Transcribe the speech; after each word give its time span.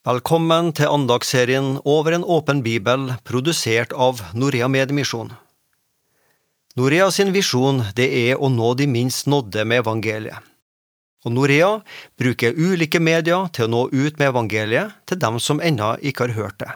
Velkommen 0.00 0.70
til 0.72 0.88
andagsserien 0.88 1.74
Over 1.84 2.14
en 2.16 2.22
åpen 2.24 2.62
bibel, 2.64 3.02
produsert 3.28 3.90
av 3.92 4.22
Norea 4.32 4.64
Medmisjon. 4.72 5.34
Norea 6.80 7.10
sin 7.12 7.34
visjon 7.34 7.82
det 7.98 8.06
er 8.08 8.38
å 8.40 8.48
nå 8.48 8.70
de 8.80 8.86
minst 8.88 9.26
nådde 9.28 9.66
med 9.68 9.82
evangeliet. 9.82 10.38
Og 11.28 11.34
Norea 11.36 11.82
bruker 12.16 12.56
ulike 12.56 12.96
medier 12.96 13.50
til 13.52 13.66
å 13.66 13.72
nå 13.74 13.82
ut 13.92 14.16
med 14.16 14.30
evangeliet 14.30 14.94
til 15.04 15.20
dem 15.20 15.36
som 15.36 15.60
ennå 15.60 15.90
ikke 16.00 16.30
har 16.30 16.32
hørt 16.38 16.56
det. 16.62 16.70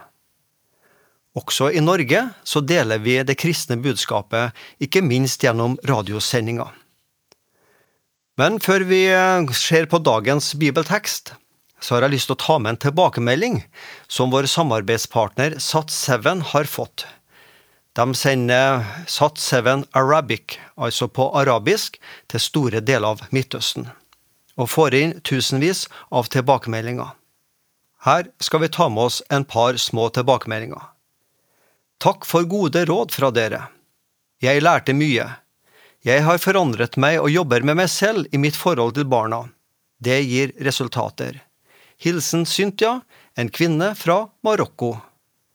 Også 1.33 1.71
i 1.73 1.81
Norge 1.81 2.27
så 2.45 2.61
deler 2.61 3.01
vi 3.01 3.15
det 3.25 3.39
kristne 3.41 3.79
budskapet, 3.81 4.53
ikke 4.77 5.01
minst 5.01 5.41
gjennom 5.41 5.79
radiosendinger. 5.89 6.77
Men 8.37 8.61
før 8.61 8.85
vi 8.85 9.01
ser 9.57 9.89
på 9.89 10.03
dagens 10.05 10.51
bibeltekst, 10.61 11.33
så 11.85 11.95
har 11.95 12.07
jeg 12.07 12.15
lyst 12.15 12.31
til 12.31 12.39
å 12.39 12.41
ta 12.41 12.55
med 12.63 12.75
en 12.75 12.81
tilbakemelding 12.87 13.59
som 14.09 14.33
vår 14.33 14.49
samarbeidspartner 14.49 15.59
Sat7 15.61 16.41
har 16.55 16.71
fått. 16.71 17.05
De 17.95 18.07
sender 18.17 18.81
Sat7 19.05 19.85
Arabic, 19.93 20.57
altså 20.81 21.11
på 21.13 21.29
arabisk, 21.37 22.01
til 22.33 22.41
store 22.41 22.81
deler 22.81 23.13
av 23.13 23.27
Midtøsten, 23.37 23.91
og 24.57 24.73
får 24.73 24.97
inn 25.03 25.15
tusenvis 25.29 25.85
av 26.09 26.33
tilbakemeldinger. 26.33 27.13
Her 28.09 28.33
skal 28.41 28.65
vi 28.65 28.73
ta 28.73 28.89
med 28.89 29.11
oss 29.11 29.23
en 29.29 29.45
par 29.45 29.77
små 29.77 30.09
tilbakemeldinger. 30.17 30.91
Takk 32.01 32.25
for 32.29 32.49
gode 32.49 32.87
råd 32.89 33.13
fra 33.13 33.31
dere. 33.33 33.67
Jeg 34.41 34.65
lærte 34.65 34.97
mye. 34.97 35.29
Jeg 36.05 36.25
har 36.25 36.41
forandret 36.41 36.97
meg 37.01 37.21
og 37.21 37.33
jobber 37.33 37.65
med 37.65 37.85
meg 37.85 37.93
selv 37.93 38.29
i 38.33 38.41
mitt 38.41 38.57
forhold 38.57 38.97
til 38.97 39.09
barna. 39.09 39.45
Det 40.01 40.23
gir 40.25 40.53
resultater. 40.65 41.45
Hilsen 41.99 42.47
Cynthia, 42.47 43.01
en 43.37 43.49
kvinne 43.49 43.95
fra 43.95 44.29
Marokko, 44.43 44.97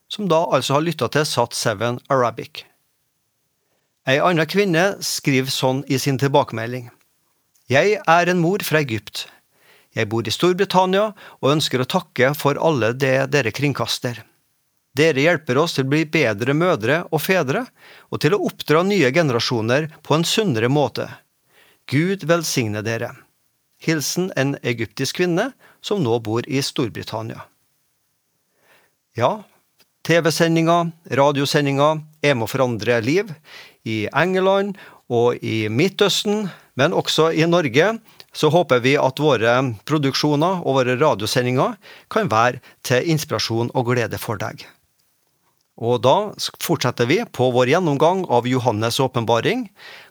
som 0.07 0.27
da 0.31 0.45
altså 0.49 0.77
har 0.77 0.85
lytta 0.85 1.09
til 1.13 1.27
Sat7 1.27 1.99
Arabic. 2.09 2.63
Ei 4.09 4.17
anna 4.23 4.45
kvinne 4.49 4.95
skriver 5.05 5.51
sånn 5.53 5.83
i 5.87 5.99
sin 6.01 6.17
tilbakemelding. 6.17 6.87
Jeg 7.69 7.99
er 8.01 8.31
en 8.31 8.41
mor 8.41 8.63
fra 8.65 8.81
Egypt. 8.81 9.27
Jeg 9.93 10.09
bor 10.09 10.25
i 10.25 10.33
Storbritannia 10.33 11.11
og 11.41 11.51
ønsker 11.51 11.83
å 11.83 11.89
takke 11.89 12.31
for 12.37 12.57
alle 12.57 12.93
det 12.97 13.29
dere 13.33 13.53
kringkaster. 13.53 14.23
Dere 14.97 15.21
hjelper 15.21 15.59
oss 15.61 15.75
til 15.77 15.85
å 15.85 15.91
bli 15.91 16.03
bedre 16.09 16.55
mødre 16.57 17.03
og 17.13 17.21
fedre, 17.21 17.67
og 18.09 18.21
til 18.23 18.33
å 18.33 18.41
oppdra 18.49 18.81
nye 18.87 19.11
generasjoner 19.13 19.91
på 20.01 20.17
en 20.17 20.25
sunnere 20.25 20.71
måte. 20.73 21.05
Gud 21.89 22.25
velsigne 22.29 22.81
dere. 22.85 23.13
Hilsen 23.79 24.31
en 24.35 24.57
egyptisk 24.63 25.21
kvinne 25.21 25.51
som 25.81 26.03
nå 26.03 26.19
bor 26.23 26.47
i 26.47 26.61
Storbritannia. 26.63 27.45
Ja, 29.17 29.43
TV-sendinger, 30.07 30.91
radiosendinger 31.11 31.99
er 32.23 32.35
med 32.35 32.47
å 32.47 32.51
forandre 32.51 32.99
liv 33.03 33.31
i 33.87 34.05
England 34.15 34.77
og 35.09 35.41
i 35.43 35.67
Midtøsten, 35.71 36.47
men 36.79 36.95
også 36.95 37.31
i 37.35 37.47
Norge, 37.49 37.91
så 38.31 38.51
håper 38.53 38.83
vi 38.83 38.95
at 38.99 39.19
våre 39.19 39.55
produksjoner 39.89 40.61
og 40.63 40.79
våre 40.79 40.95
radiosendinger 40.99 41.79
kan 42.13 42.29
være 42.31 42.61
til 42.85 43.09
inspirasjon 43.11 43.71
og 43.73 43.89
glede 43.91 44.19
for 44.21 44.39
deg. 44.39 44.67
Og 45.79 46.01
da 46.03 46.15
fortsetter 46.59 47.07
vi 47.07 47.21
på 47.23 47.49
vår 47.55 47.71
gjennomgang 47.71 48.25
av 48.27 48.47
Johannes' 48.49 48.99
åpenbaring, 48.99 49.69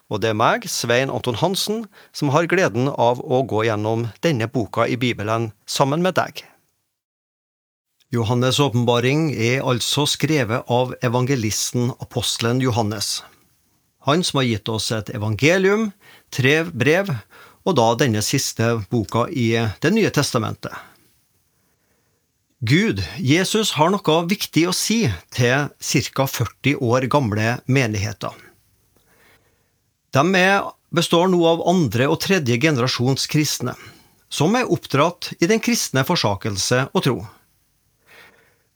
og 0.08 0.22
det 0.25 0.33
er 0.33 0.38
meg, 0.41 0.64
Svein 0.64 1.12
Anton 1.12 1.36
Hansen, 1.36 1.83
som 2.16 2.33
har 2.33 2.48
gleden 2.48 2.88
av 2.88 3.20
å 3.20 3.43
gå 3.44 3.66
gjennom 3.69 4.06
denne 4.25 4.48
boka 4.48 4.88
i 4.88 4.97
Bibelen 4.97 5.50
sammen 5.69 6.00
med 6.04 6.16
deg. 6.16 6.41
Johannes' 8.09 8.60
åpenbaring 8.65 9.28
er 9.37 9.60
altså 9.60 10.06
skrevet 10.09 10.65
av 10.72 10.94
evangelisten 11.04 11.91
apostelen 12.00 12.62
Johannes. 12.64 13.19
Han 14.09 14.25
som 14.25 14.41
har 14.41 14.48
gitt 14.48 14.69
oss 14.72 14.88
et 14.97 15.10
evangelium, 15.12 15.91
tre 16.32 16.62
brev, 16.64 17.12
og 17.69 17.76
da 17.76 17.91
denne 18.00 18.25
siste 18.25 18.78
boka 18.88 19.26
i 19.28 19.50
Det 19.82 19.93
nye 19.93 20.09
testamentet. 20.09 20.72
Gud, 22.60 23.04
Jesus, 23.22 23.76
har 23.78 23.92
noe 23.94 24.14
viktig 24.26 24.64
å 24.66 24.72
si 24.74 25.04
til 25.30 25.69
ca. 25.78 26.24
40 26.26 26.80
år 26.82 27.04
gamle 27.06 27.60
menigheter. 27.70 28.34
De 30.10 30.24
består 30.91 31.30
nå 31.30 31.38
av 31.46 31.62
andre 31.70 32.08
og 32.10 32.19
tredje 32.24 32.58
generasjons 32.58 33.30
kristne, 33.30 33.76
som 34.26 34.58
er 34.58 34.66
oppdratt 34.66 35.30
i 35.38 35.46
den 35.46 35.62
kristne 35.62 36.02
forsakelse 36.02 36.88
og 36.91 37.04
tro. 37.06 37.16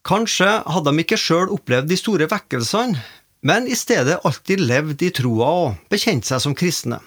Kanskje 0.06 0.60
hadde 0.62 0.93
de 0.93 1.03
ikke 1.03 1.19
sjøl 1.19 1.50
opplevd 1.50 1.91
de 1.91 1.99
store 1.99 2.31
vekkelsene, 2.31 3.03
men 3.43 3.66
i 3.66 3.75
stedet 3.75 4.20
alltid 4.22 4.62
levd 4.62 5.03
i 5.03 5.10
troa 5.10 5.50
og 5.64 5.91
bekjent 5.91 6.31
seg 6.31 6.38
som 6.44 6.54
kristne. 6.54 7.00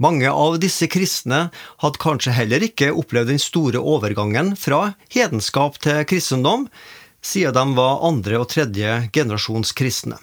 Mange 0.00 0.30
av 0.32 0.56
disse 0.62 0.88
kristne 0.88 1.50
hadde 1.82 2.00
kanskje 2.00 2.32
heller 2.32 2.64
ikke 2.64 2.88
opplevd 2.96 3.34
den 3.34 3.42
store 3.42 3.82
overgangen 3.84 4.54
fra 4.56 4.94
hedenskap 5.12 5.76
til 5.84 6.06
kristendom, 6.08 6.70
siden 7.20 7.74
de 7.74 7.76
var 7.76 8.00
andre 8.08 8.38
og 8.40 8.48
tredje 8.48 8.94
generasjons 9.12 9.74
kristne. 9.76 10.16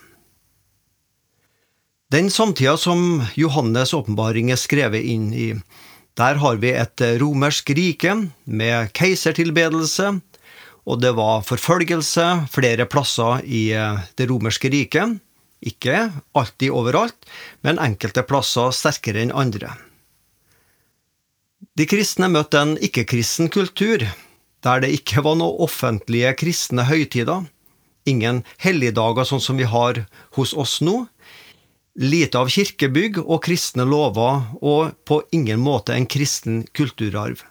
Den 2.09 2.31
samtida 2.33 2.73
som 2.79 3.21
Johannes' 3.35 3.93
åpenbaring 3.93 4.49
er 4.49 4.57
skrevet 4.57 5.05
inn 5.05 5.29
i, 5.35 5.51
der 6.17 6.39
har 6.41 6.57
vi 6.57 6.71
et 6.73 7.03
romersk 7.21 7.69
rike 7.77 8.15
med 8.49 8.89
keisertilbedelse, 8.97 10.15
og 10.87 11.01
det 11.03 11.11
var 11.19 11.45
forfølgelse 11.45 12.47
flere 12.49 12.87
plasser 12.89 13.43
i 13.45 13.67
det 14.17 14.29
romerske 14.31 14.71
riket. 14.73 15.19
Ikke 15.65 16.11
alltid 16.37 16.71
overalt, 16.71 17.17
men 17.65 17.81
enkelte 17.81 18.23
plasser 18.27 18.73
sterkere 18.75 19.23
enn 19.25 19.33
andre. 19.33 19.73
De 21.77 21.85
kristne 21.89 22.29
møtte 22.29 22.61
en 22.61 22.75
ikke-kristen 22.81 23.49
kultur, 23.53 24.05
der 24.65 24.81
det 24.81 24.93
ikke 24.93 25.23
var 25.25 25.37
noen 25.39 25.61
offentlige 25.65 26.33
kristne 26.37 26.85
høytider, 26.89 27.45
ingen 28.07 28.43
helligdager 28.61 29.27
sånn 29.27 29.43
som 29.43 29.59
vi 29.59 29.67
har 29.69 30.03
hos 30.37 30.53
oss 30.53 30.79
nå, 30.85 31.03
lite 31.97 32.37
av 32.37 32.49
kirkebygg 32.53 33.19
og 33.23 33.41
kristne 33.45 33.85
lover, 33.89 34.45
og 34.61 34.93
på 35.09 35.21
ingen 35.33 35.61
måte 35.61 35.95
en 35.97 36.05
kristen 36.05 36.63
kulturarv. 36.77 37.41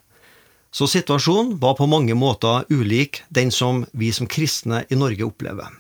Så 0.70 0.86
situasjonen 0.90 1.56
var 1.58 1.74
på 1.78 1.88
mange 1.90 2.14
måter 2.14 2.66
ulik 2.70 3.22
den 3.28 3.50
som 3.50 3.84
vi 3.92 4.12
som 4.12 4.28
kristne 4.30 4.84
i 4.90 4.98
Norge 4.98 5.24
opplever. 5.26 5.70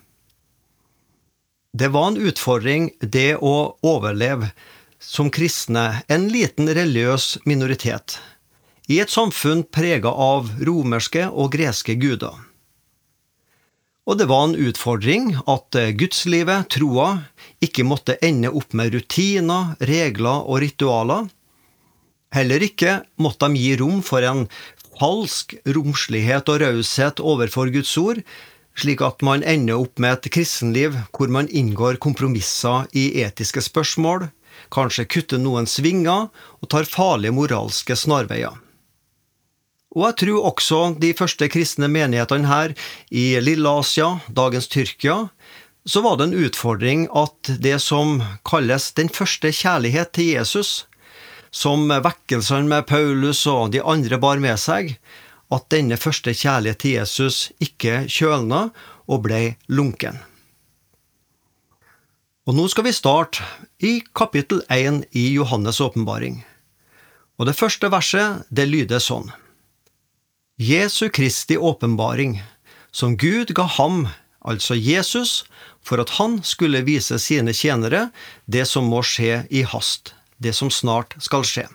Det 1.76 1.88
var 1.88 2.06
en 2.08 2.16
utfordring, 2.16 2.86
det 3.00 3.34
å 3.36 3.76
overleve 3.84 4.46
som 5.02 5.28
kristne, 5.28 6.00
en 6.08 6.24
liten 6.32 6.70
religiøs 6.72 7.42
minoritet, 7.44 8.14
i 8.88 9.02
et 9.02 9.12
samfunn 9.12 9.60
prega 9.76 10.08
av 10.08 10.48
romerske 10.64 11.26
og 11.28 11.52
greske 11.52 11.98
guder. 12.00 12.32
Og 14.08 14.16
det 14.16 14.28
var 14.30 14.46
en 14.46 14.56
utfordring 14.56 15.34
at 15.44 15.76
eh, 15.76 15.92
gudslivet, 16.00 16.70
troa, 16.78 17.10
ikke 17.60 17.84
måtte 17.84 18.16
ende 18.24 18.54
opp 18.56 18.72
med 18.72 18.96
rutiner, 18.96 19.74
regler 19.92 20.48
og 20.48 20.62
ritualer. 20.64 21.28
Heller 22.32 22.64
ikke 22.70 23.02
måtte 23.20 23.50
de 23.52 23.66
gi 23.66 23.76
rom 23.82 24.00
for 24.06 24.24
en 24.24 24.46
falsk 24.96 25.58
romslighet 25.76 26.48
og 26.48 26.62
raushet 26.64 27.20
overfor 27.20 27.74
Guds 27.74 27.98
ord, 28.00 28.24
slik 28.76 29.02
at 29.04 29.24
man 29.24 29.44
ender 29.46 29.80
opp 29.80 30.00
med 30.02 30.18
et 30.18 30.30
kristenliv 30.36 30.96
hvor 31.16 31.32
man 31.32 31.48
inngår 31.48 31.98
kompromisser 32.02 32.86
i 32.92 33.08
etiske 33.24 33.64
spørsmål, 33.64 34.28
kanskje 34.72 35.08
kutter 35.08 35.40
noen 35.40 35.68
svinger 35.70 36.28
og 36.60 36.70
tar 36.72 36.88
farlige 36.88 37.34
moralske 37.36 37.96
snarveier. 37.96 38.56
Og 39.96 40.02
jeg 40.10 40.16
tror 40.20 40.48
også 40.50 40.80
de 41.00 41.14
første 41.16 41.48
kristne 41.48 41.88
menighetene 41.88 42.50
her 42.50 42.74
i 43.08 43.38
Lille-Asia, 43.40 44.18
dagens 44.28 44.68
Tyrkia, 44.68 45.30
så 45.86 46.02
var 46.02 46.18
det 46.18 46.26
en 46.26 46.40
utfordring 46.44 47.06
at 47.16 47.52
det 47.62 47.78
som 47.80 48.18
kalles 48.44 48.90
den 48.98 49.08
første 49.08 49.52
kjærlighet 49.54 50.12
til 50.18 50.34
Jesus, 50.34 50.84
som 51.54 51.86
vekkelsene 51.88 52.68
med 52.68 52.88
Paulus 52.90 53.46
og 53.48 53.70
de 53.72 53.80
andre 53.80 54.18
bar 54.20 54.42
med 54.42 54.58
seg, 54.60 54.98
at 55.52 55.68
denne 55.70 55.98
første 56.00 56.34
kjærlighet 56.34 56.80
til 56.82 56.96
Jesus 56.96 57.36
ikke 57.62 58.04
kjølna 58.10 58.68
og 59.06 59.22
ble 59.26 59.56
lunken. 59.68 60.18
Og 62.46 62.54
nå 62.54 62.66
skal 62.70 62.86
vi 62.86 62.94
starte 62.94 63.42
i 63.82 63.98
kapittel 64.14 64.62
1 64.70 65.04
i 65.18 65.24
Johannes' 65.34 65.82
åpenbaring. 65.82 66.44
Og 67.38 67.48
det 67.48 67.56
første 67.58 67.90
verset, 67.90 68.46
det 68.50 68.68
lyder 68.70 69.02
sånn. 69.02 69.32
Jesu 70.56 71.08
Kristi 71.12 71.58
åpenbaring, 71.58 72.38
som 72.94 73.16
Gud 73.18 73.50
ga 73.52 73.66
ham, 73.76 74.06
altså 74.40 74.78
Jesus, 74.78 75.44
for 75.82 76.00
at 76.00 76.14
han 76.16 76.38
skulle 76.46 76.84
vise 76.86 77.18
sine 77.20 77.52
tjenere 77.52 78.08
det 78.46 78.64
som 78.70 78.86
må 78.88 79.02
skje 79.04 79.42
i 79.50 79.66
hast, 79.66 80.14
det 80.38 80.54
som 80.56 80.70
snart 80.70 81.18
skal 81.22 81.44
skje. 81.44 81.66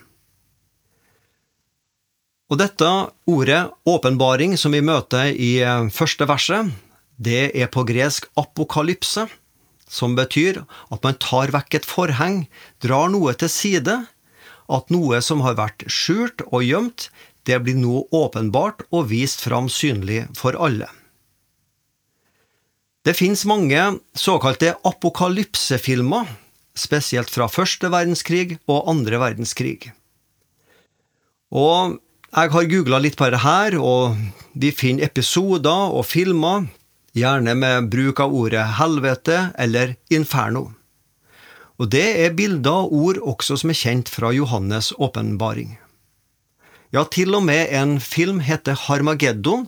Og 2.52 2.60
dette 2.60 2.88
ordet 3.32 3.62
åpenbaring 3.88 4.58
som 4.60 4.76
vi 4.76 4.84
møter 4.84 5.32
i 5.32 5.62
eh, 5.64 5.88
første 5.88 6.28
verset, 6.28 6.74
det 7.16 7.54
er 7.56 7.70
på 7.72 7.86
gresk 7.88 8.28
apokalypse, 8.40 9.28
som 9.88 10.16
betyr 10.18 10.62
at 10.92 11.04
man 11.04 11.20
tar 11.24 11.52
vekk 11.56 11.80
et 11.80 11.88
forheng, 11.88 12.44
drar 12.84 13.12
noe 13.14 13.34
til 13.40 13.52
side, 13.52 13.96
at 14.72 14.92
noe 14.92 15.20
som 15.24 15.44
har 15.46 15.56
vært 15.60 15.86
skjult 15.92 16.44
og 16.50 16.64
gjemt, 16.68 17.08
det 17.48 17.58
blir 17.64 17.80
nå 17.80 18.04
åpenbart 18.14 18.84
og 18.92 19.10
vist 19.12 19.42
fram 19.44 19.72
synlig 19.72 20.26
for 20.38 20.56
alle. 20.60 20.90
Det 23.02 23.16
finnes 23.18 23.48
mange 23.50 23.80
såkalte 24.14 24.76
apokalypsefilmer, 24.86 26.28
spesielt 26.78 27.32
fra 27.34 27.48
første 27.52 27.90
verdenskrig 27.92 28.60
og 28.70 28.86
andre 28.92 29.18
verdenskrig. 29.24 29.92
Og 31.52 31.98
jeg 32.32 32.52
har 32.54 32.68
googla 32.72 33.00
litt 33.04 33.18
på 33.20 33.28
det 33.28 33.42
her, 33.44 33.76
og 33.76 34.16
vi 34.56 34.72
finner 34.72 35.10
episoder 35.10 35.92
og 35.92 36.06
filmer, 36.08 36.70
gjerne 37.12 37.58
med 37.60 37.90
bruk 37.92 38.22
av 38.24 38.32
ordet 38.32 38.64
helvete 38.78 39.50
eller 39.60 39.98
inferno. 40.14 40.70
Og 41.76 41.90
det 41.92 42.06
er 42.24 42.36
bilder 42.38 42.86
og 42.86 42.94
ord 42.94 43.20
også 43.34 43.58
som 43.60 43.74
er 43.74 43.80
kjent 43.80 44.12
fra 44.12 44.30
Johannes' 44.32 44.94
åpenbaring. 44.96 45.74
Ja, 46.92 47.04
til 47.04 47.36
og 47.36 47.44
med 47.48 47.72
en 47.76 47.98
film 48.04 48.40
heter 48.44 48.80
Harmageddon, 48.80 49.66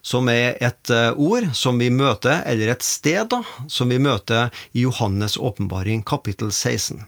som 0.00 0.28
er 0.30 0.56
et 0.62 0.92
eh, 0.92 1.12
ord 1.16 1.50
som 1.56 1.80
vi 1.80 1.90
møter, 1.90 2.44
eller 2.46 2.72
et 2.72 2.84
sted 2.86 3.28
da, 3.32 3.42
som 3.68 3.90
vi 3.92 3.98
møter 3.98 4.52
i 4.72 4.84
Johannes' 4.84 5.36
åpenbaring 5.40 6.04
kapittel 6.06 6.52
16. 6.52 7.02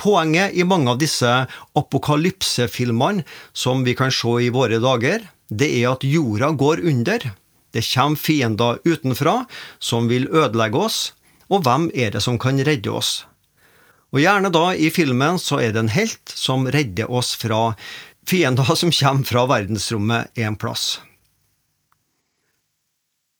Poenget 0.00 0.56
i 0.56 0.64
mange 0.64 0.94
av 0.94 1.00
disse 1.00 1.28
apokalypsefilmene 1.76 3.26
som 3.52 3.84
vi 3.84 3.94
kan 3.98 4.12
se 4.14 4.38
i 4.46 4.52
våre 4.54 4.80
dager, 4.80 5.26
det 5.50 5.68
er 5.82 5.90
at 5.92 6.06
jorda 6.06 6.54
går 6.56 6.80
under. 6.88 7.26
Det 7.70 7.84
kommer 7.84 8.16
fiender 8.16 8.78
utenfra 8.84 9.44
som 9.78 10.08
vil 10.08 10.28
ødelegge 10.32 10.80
oss, 10.80 11.00
og 11.50 11.66
hvem 11.66 11.90
er 11.94 12.14
det 12.14 12.22
som 12.24 12.38
kan 12.40 12.58
redde 12.64 12.90
oss? 12.90 13.26
Og 14.10 14.22
gjerne 14.24 14.50
da, 14.50 14.72
i 14.74 14.88
filmen, 14.90 15.38
så 15.38 15.60
er 15.62 15.74
det 15.74 15.84
en 15.84 15.92
helt 15.94 16.32
som 16.34 16.66
redder 16.66 17.10
oss 17.10 17.36
fra 17.38 17.74
fiender 18.26 18.74
som 18.80 18.94
kommer 18.94 19.28
fra 19.28 19.46
verdensrommet 19.50 20.40
en 20.40 20.56
plass. 20.58 20.98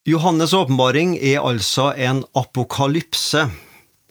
Johannes' 0.09 0.55
åpenbaring 0.57 1.17
er 1.17 1.43
altså 1.45 1.91
en 1.93 2.23
apokalypse. 2.35 3.49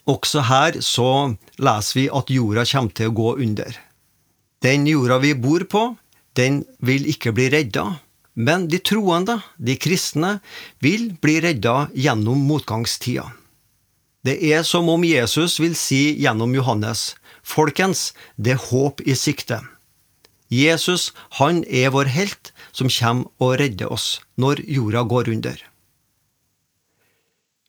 Også 0.09 0.41
her 0.47 0.79
så 0.81 1.35
leser 1.61 1.99
vi 1.99 2.05
at 2.19 2.31
jorda 2.33 2.65
kommer 2.65 2.95
til 2.97 3.11
å 3.11 3.17
gå 3.19 3.31
under. 3.45 3.75
Den 4.65 4.87
jorda 4.89 5.19
vi 5.21 5.35
bor 5.37 5.65
på, 5.69 5.83
den 6.35 6.63
vil 6.83 7.05
ikke 7.11 7.33
bli 7.35 7.49
redda, 7.53 7.99
men 8.39 8.67
de 8.71 8.79
troende, 8.79 9.39
de 9.57 9.75
kristne, 9.77 10.39
vil 10.81 11.11
bli 11.21 11.39
redda 11.43 11.89
gjennom 11.93 12.41
motgangstida. 12.47 13.27
Det 14.25 14.35
er 14.51 14.65
som 14.67 14.89
om 14.91 15.03
Jesus 15.05 15.59
vil 15.61 15.75
si 15.79 16.15
gjennom 16.19 16.55
Johannes, 16.55 17.13
folkens, 17.43 18.11
det 18.35 18.57
er 18.57 18.65
håp 18.69 19.03
i 19.05 19.15
sikte. 19.15 19.61
Jesus, 20.49 21.11
han 21.37 21.61
er 21.69 21.93
vår 21.93 22.09
helt 22.11 22.51
som 22.73 22.89
kommer 22.89 23.29
og 23.39 23.59
redder 23.61 23.93
oss 23.93 24.17
når 24.41 24.63
jorda 24.65 25.05
går 25.05 25.29
under. 25.35 25.59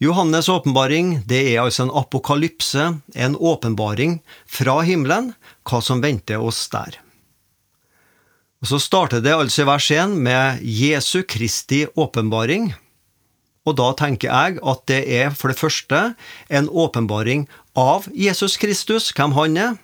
Johannes' 0.00 0.48
åpenbaring 0.48 1.18
det 1.28 1.42
er 1.50 1.60
altså 1.60 1.84
en 1.84 1.92
apokalypse, 1.92 2.86
en 3.12 3.34
åpenbaring 3.36 4.22
fra 4.48 4.78
himmelen, 4.80 5.34
hva 5.68 5.82
som 5.84 6.00
venter 6.00 6.40
oss 6.40 6.62
der. 6.72 6.96
Og 8.64 8.68
Så 8.72 8.80
starter 8.80 9.20
det 9.20 9.36
altså 9.36 9.62
i 9.62 9.68
vers 9.68 9.90
1 9.90 10.16
med 10.16 10.64
Jesu 10.64 11.20
Kristi 11.28 11.84
åpenbaring. 11.96 12.72
Og 13.68 13.76
da 13.76 13.92
tenker 13.92 14.32
jeg 14.32 14.58
at 14.64 14.86
det 14.88 15.04
er 15.04 15.36
for 15.36 15.52
det 15.52 15.60
første 15.60 16.02
en 16.48 16.72
åpenbaring 16.72 17.46
av 17.76 18.08
Jesus 18.16 18.56
Kristus, 18.56 19.12
hvem 19.12 19.36
han 19.36 19.56
er. 19.56 19.78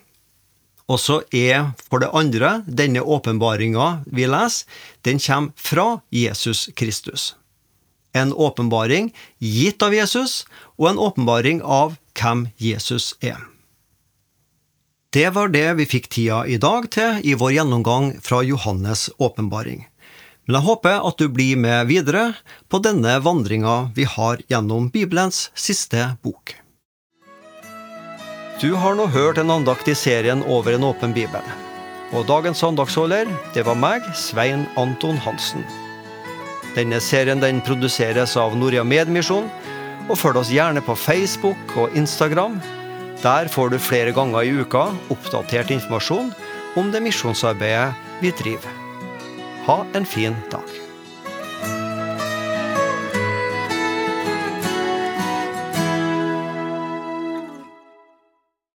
Og 0.88 1.00
så 1.00 1.22
er 1.28 1.74
for 1.90 2.00
det 2.00 2.14
andre 2.16 2.62
denne 2.64 3.04
åpenbaringa 3.04 4.06
vi 4.06 4.24
leser, 4.24 4.64
den 5.04 5.20
kommer 5.20 5.52
fra 5.56 6.00
Jesus 6.08 6.70
Kristus 6.72 7.34
en 8.16 8.32
åpenbaring 8.32 9.12
gitt 9.38 9.82
av 9.84 9.94
Jesus, 9.94 10.44
og 10.80 10.90
en 10.92 11.02
åpenbaring 11.08 11.60
av 11.62 11.98
hvem 12.16 12.48
Jesus 12.56 13.14
er. 13.20 13.38
Det 15.16 15.30
var 15.32 15.48
det 15.48 15.68
vi 15.78 15.86
fikk 15.88 16.08
tida 16.12 16.42
i 16.44 16.58
dag 16.60 16.90
til 16.92 17.22
i 17.24 17.36
vår 17.38 17.54
gjennomgang 17.56 18.10
fra 18.20 18.42
Johannes' 18.44 19.08
åpenbaring. 19.16 19.86
Men 20.46 20.58
jeg 20.58 20.66
håper 20.66 21.06
at 21.08 21.18
du 21.18 21.30
blir 21.32 21.56
med 21.58 21.88
videre 21.88 22.26
på 22.70 22.78
denne 22.84 23.16
vandringa 23.24 23.92
vi 23.96 24.04
har 24.06 24.42
gjennom 24.50 24.90
Bibelens 24.94 25.48
siste 25.54 26.12
bok. 26.22 26.54
Du 28.60 28.74
har 28.78 28.94
nå 28.96 29.08
hørt 29.12 29.40
en 29.40 29.50
andakt 29.52 29.88
i 29.88 29.94
serien 29.94 30.44
Over 30.44 30.76
en 30.76 30.86
åpen 30.86 31.12
bibel. 31.16 31.42
Og 32.14 32.28
dagens 32.28 32.62
andagsholder, 32.64 33.28
det 33.54 33.66
var 33.66 33.76
meg, 33.76 34.06
Svein 34.14 34.64
Anton 34.76 35.18
Hansen. 35.26 35.66
Denne 36.76 36.98
serien 37.00 37.40
den 37.40 37.62
produseres 37.64 38.34
av 38.36 38.56
Noria 38.58 38.84
Medmisjon, 38.84 39.48
og 40.06 40.18
følg 40.20 40.42
oss 40.42 40.52
gjerne 40.52 40.82
på 40.84 40.94
Facebook 41.00 41.76
og 41.80 41.96
Instagram. 41.96 42.58
Der 43.22 43.48
får 43.48 43.72
du 43.72 43.78
flere 43.80 44.12
ganger 44.14 44.44
i 44.44 44.52
uka 44.60 44.90
oppdatert 45.10 45.72
informasjon 45.72 46.34
om 46.76 46.92
det 46.92 47.00
misjonsarbeidet 47.06 47.94
vi 48.20 48.34
driver. 48.42 48.82
Ha 49.66 49.80
en 49.96 50.04
fin 50.06 50.36
dag. 50.52 50.85